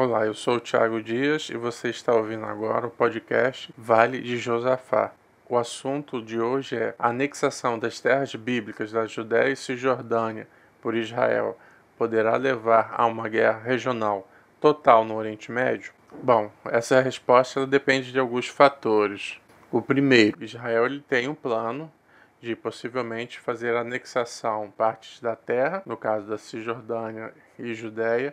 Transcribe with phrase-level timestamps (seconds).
[0.00, 4.38] Olá, eu sou o Thiago Dias e você está ouvindo agora o podcast Vale de
[4.38, 5.10] Josafá.
[5.48, 10.46] O assunto de hoje é a anexação das terras bíblicas da Judéia e Cisjordânia
[10.80, 11.58] por Israel
[11.98, 14.30] poderá levar a uma guerra regional
[14.60, 15.92] total no Oriente Médio?
[16.22, 19.40] Bom, essa resposta depende de alguns fatores.
[19.68, 21.92] O primeiro, Israel ele tem um plano
[22.40, 28.32] de possivelmente fazer a anexação partes da terra, no caso da Cisjordânia e Judéia,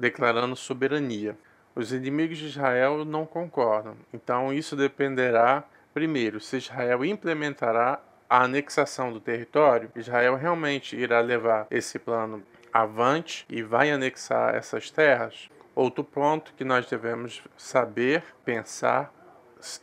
[0.00, 1.36] declarando soberania.
[1.74, 5.62] Os inimigos de Israel não concordam, então isso dependerá,
[5.94, 9.90] primeiro, se Israel implementará a anexação do território.
[9.94, 15.48] Israel realmente irá levar esse plano avante e vai anexar essas terras.
[15.74, 19.12] Outro ponto que nós devemos saber, pensar,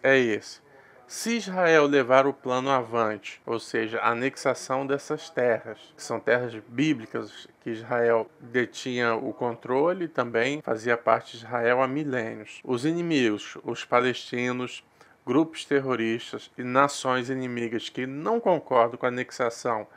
[0.04, 0.62] é esse.
[1.08, 6.54] Se Israel levar o plano avante, ou seja, a anexação dessas terras, que são terras
[6.68, 12.60] bíblicas que Israel detinha o controle, também fazia parte de Israel há milênios.
[12.62, 14.84] Os inimigos, os palestinos,
[15.26, 19.88] grupos terroristas e nações inimigas que não concordam com a anexação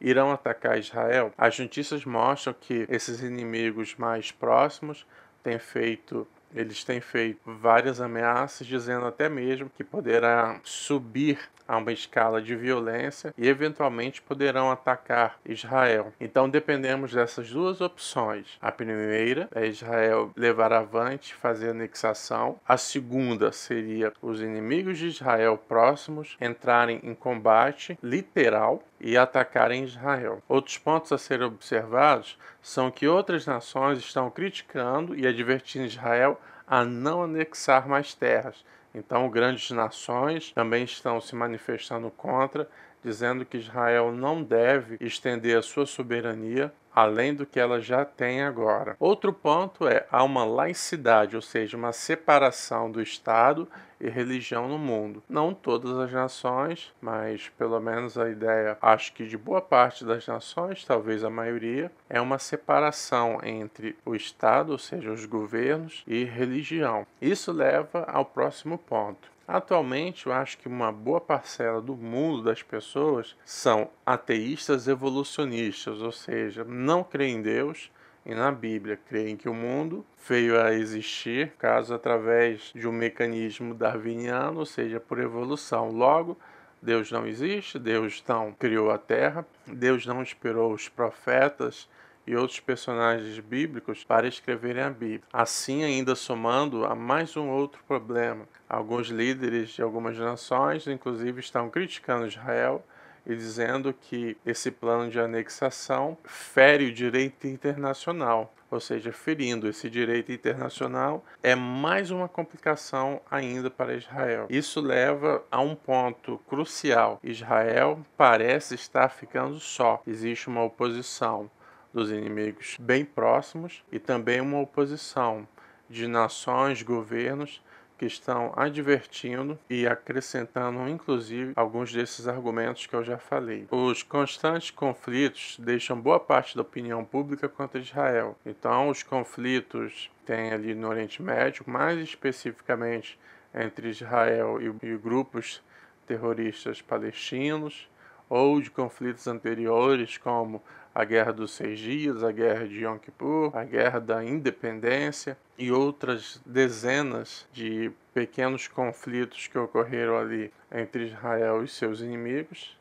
[0.00, 5.06] irão atacar Israel, as notícias mostram que esses inimigos mais próximos
[5.44, 6.26] têm feito
[6.56, 12.54] eles têm feito várias ameaças, dizendo até mesmo que poderá subir a uma escala de
[12.54, 16.12] violência e eventualmente poderão atacar Israel.
[16.20, 18.58] Então dependemos dessas duas opções.
[18.60, 22.58] A primeira é Israel levar avante, fazer anexação.
[22.66, 30.42] A segunda seria os inimigos de Israel próximos entrarem em combate literal e atacarem Israel.
[30.48, 36.84] Outros pontos a serem observados são que outras nações estão criticando e advertindo Israel a
[36.84, 38.64] não anexar mais terras
[38.96, 42.66] então, grandes nações também estão se manifestando contra,
[43.04, 48.42] dizendo que Israel não deve estender a sua soberania além do que ela já tem
[48.42, 48.96] agora.
[48.98, 53.68] Outro ponto é há uma laicidade, ou seja, uma separação do Estado
[54.00, 55.22] e religião no mundo.
[55.28, 60.26] Não todas as nações, mas pelo menos a ideia, acho que de boa parte das
[60.26, 66.24] nações, talvez a maioria, é uma separação entre o Estado, ou seja, os governos, e
[66.24, 67.06] religião.
[67.20, 69.36] Isso leva ao próximo ponto.
[69.46, 76.10] Atualmente, eu acho que uma boa parcela do mundo das pessoas são ateístas evolucionistas, ou
[76.10, 77.90] seja, não creem em Deus
[78.26, 83.72] e na Bíblia, creem que o mundo veio a existir, caso através de um mecanismo
[83.72, 85.92] darwiniano, ou seja, por evolução.
[85.92, 86.36] Logo,
[86.82, 91.88] Deus não existe, Deus não criou a Terra, Deus não inspirou os profetas
[92.26, 95.22] e outros personagens bíblicos para escreverem a Bíblia.
[95.32, 98.48] Assim, ainda somando a mais um outro problema.
[98.68, 102.84] Alguns líderes de algumas nações, inclusive, estão criticando Israel
[103.26, 109.90] e dizendo que esse plano de anexação fere o direito internacional, ou seja, ferindo esse
[109.90, 114.46] direito internacional é mais uma complicação ainda para Israel.
[114.48, 117.18] Isso leva a um ponto crucial.
[117.22, 120.02] Israel parece estar ficando só.
[120.06, 121.50] Existe uma oposição
[121.92, 125.46] dos inimigos bem próximos e também uma oposição
[125.88, 127.62] de nações, governos
[127.98, 133.66] que estão advertindo e acrescentando, inclusive, alguns desses argumentos que eu já falei.
[133.70, 138.36] Os constantes conflitos deixam boa parte da opinião pública contra Israel.
[138.44, 143.18] Então, os conflitos tem ali no Oriente Médio, mais especificamente
[143.54, 145.62] entre Israel e, e grupos
[146.06, 147.88] terroristas palestinos,
[148.28, 150.62] ou de conflitos anteriores, como
[150.94, 155.70] a Guerra dos Seis Dias, a Guerra de Yom Kippur, a Guerra da Independência e
[155.70, 162.76] outras dezenas de pequenos conflitos que ocorreram ali entre Israel e seus inimigos.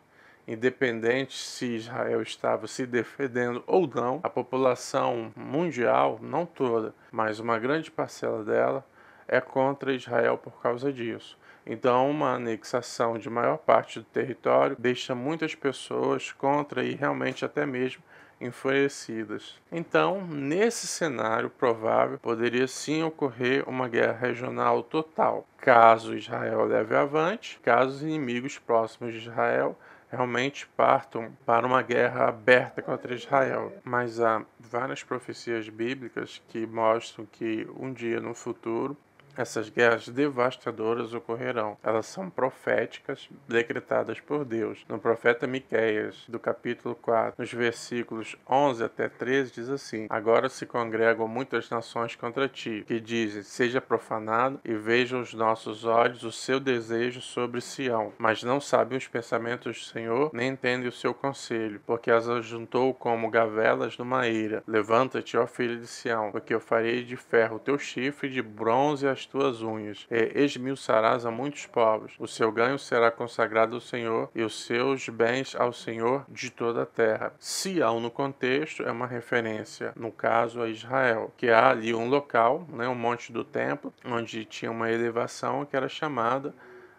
[0.47, 7.59] Independente se Israel estava se defendendo ou não, a população mundial, não toda, mas uma
[7.59, 8.85] grande parcela dela,
[9.28, 11.38] é contra Israel por causa disso.
[11.66, 17.66] Então, uma anexação de maior parte do território deixa muitas pessoas contra e realmente até
[17.66, 18.03] mesmo
[18.40, 19.59] enfurecidas.
[19.72, 27.59] Então, nesse cenário provável, poderia sim ocorrer uma guerra regional total, caso Israel leve avante,
[27.64, 29.78] caso os inimigos próximos de Israel
[30.11, 33.73] realmente partam para uma guerra aberta contra Israel.
[33.84, 38.96] Mas há várias profecias bíblicas que mostram que um dia no futuro
[39.37, 41.78] essas guerras devastadoras ocorrerão.
[41.84, 44.85] Elas são proféticas, decretadas por Deus.
[44.87, 50.66] No profeta Miqueias, do capítulo 4, nos versículos 11 até 13, diz assim: Agora se
[50.66, 56.32] congregam muitas nações contra ti, que dizem: Seja profanado e vejam os nossos olhos o
[56.32, 61.14] seu desejo sobre Sião, mas não sabem os pensamentos do Senhor, nem entendem o seu
[61.14, 64.64] conselho, porque as ajuntou como gavelas numa ira.
[64.67, 69.08] Levanta-te, ó filho de Sião, porque eu farei de ferro o teu chifre, de bronze
[69.08, 72.13] as tuas unhas, e esmiuçarás a muitos povos.
[72.19, 76.83] O seu ganho será consagrado ao Senhor, e os seus bens ao Senhor de toda
[76.83, 77.33] a terra.
[77.39, 82.67] Sião, no contexto, é uma referência, no caso, a Israel, que há ali um local,
[82.69, 86.53] né, um monte do templo, onde tinha uma elevação que era chamada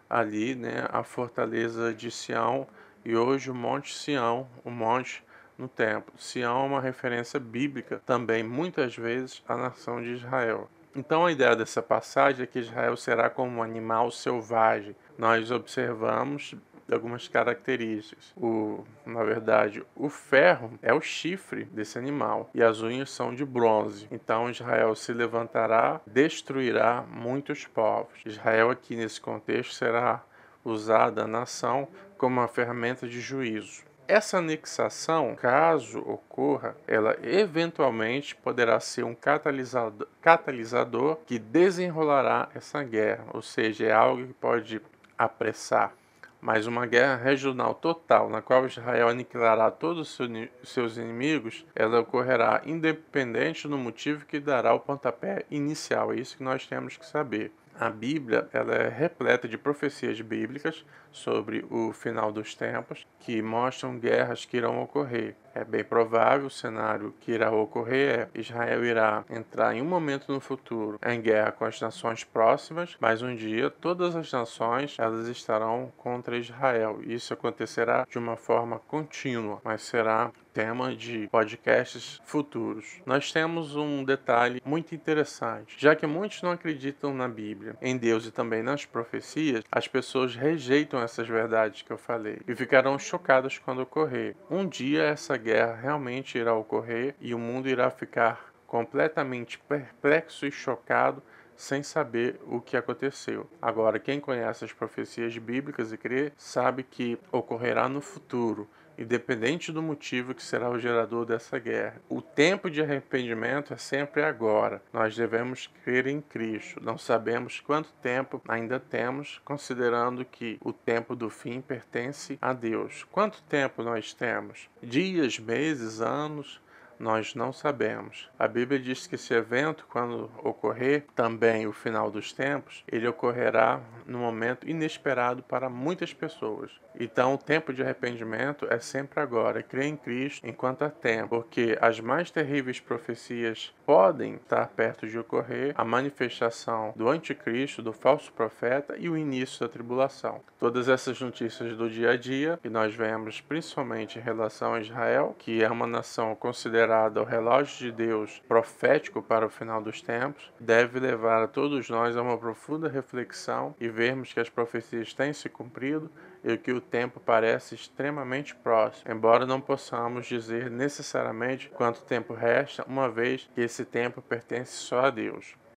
[0.09, 2.67] ali, né, a fortaleza de Sião,
[3.03, 5.23] e hoje o Monte Sião, o monte
[5.57, 6.13] no templo.
[6.17, 10.69] Sião é uma referência bíblica também, muitas vezes, à nação de Israel.
[10.97, 14.95] Então a ideia dessa passagem é que Israel será como um animal selvagem.
[15.15, 16.55] Nós observamos
[16.91, 18.33] algumas características.
[18.35, 23.45] O, na verdade, o ferro é o chifre desse animal e as unhas são de
[23.45, 24.07] bronze.
[24.09, 28.19] Então Israel se levantará, destruirá muitos povos.
[28.25, 30.23] Israel aqui nesse contexto será
[30.65, 33.86] usada a nação como uma ferramenta de juízo.
[34.07, 43.25] Essa anexação, caso ocorra, ela eventualmente poderá ser um catalisador, catalisador que desenrolará essa guerra,
[43.33, 44.81] ou seja, é algo que pode
[45.17, 45.91] apressar.
[46.39, 52.61] Mas uma guerra regional total, na qual Israel aniquilará todos os seus inimigos, ela ocorrerá
[52.65, 56.13] independente do motivo que dará o pontapé inicial.
[56.13, 57.51] É isso que nós temos que saber.
[57.79, 63.99] A Bíblia ela é repleta de profecias bíblicas sobre o final dos tempos que mostram
[63.99, 65.35] guerras que irão ocorrer.
[65.53, 70.31] É bem provável o cenário que irá ocorrer é Israel irá entrar em um momento
[70.31, 75.27] no futuro em guerra com as nações próximas, mas um dia todas as nações elas
[75.27, 76.99] estarão contra Israel.
[77.03, 82.99] Isso acontecerá de uma forma contínua, mas será tema de podcasts futuros.
[83.05, 85.75] Nós temos um detalhe muito interessante.
[85.77, 90.35] Já que muitos não acreditam na Bíblia, em Deus e também nas profecias, as pessoas
[90.35, 94.35] rejeitam essas verdades que eu falei e ficarão chocadas quando ocorrer.
[94.49, 100.51] Um dia essa guerra realmente irá ocorrer e o mundo irá ficar completamente perplexo e
[100.51, 101.21] chocado
[101.55, 103.47] sem saber o que aconteceu.
[103.61, 108.67] Agora, quem conhece as profecias bíblicas e crê, sabe que ocorrerá no futuro
[108.97, 112.01] independente do motivo que será o gerador dessa guerra.
[112.09, 114.81] O tempo de arrependimento é sempre agora.
[114.91, 116.81] Nós devemos crer em Cristo.
[116.83, 123.05] Não sabemos quanto tempo ainda temos, considerando que o tempo do fim pertence a Deus.
[123.11, 124.69] Quanto tempo nós temos?
[124.81, 126.61] Dias, meses, anos?
[126.99, 128.29] nós não sabemos.
[128.37, 133.81] A Bíblia diz que esse evento, quando ocorrer também o final dos tempos, ele ocorrerá
[134.05, 136.71] num momento inesperado para muitas pessoas.
[136.99, 139.61] Então, o tempo de arrependimento é sempre agora.
[139.61, 145.17] Crer em Cristo enquanto há tempo, porque as mais terríveis profecias podem estar perto de
[145.17, 150.41] ocorrer a manifestação do anticristo, do falso profeta e o início da tribulação.
[150.59, 155.35] Todas essas notícias do dia a dia que nós vemos principalmente em relação a Israel,
[155.37, 160.51] que é uma nação considerada o relógio de Deus profético para o final dos tempos,
[160.59, 165.31] deve levar a todos nós a uma profunda reflexão e vermos que as profecias têm
[165.31, 166.09] se cumprido
[166.47, 172.85] e que o tempo parece extremamente próximo, embora não possamos dizer necessariamente quanto tempo resta,
[172.87, 175.57] uma vez que esse tempo pertence só a Deus.